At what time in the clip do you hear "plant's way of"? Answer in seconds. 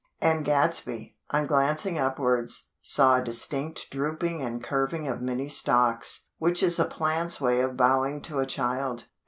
6.85-7.77